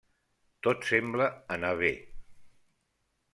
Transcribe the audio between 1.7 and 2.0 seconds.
bé.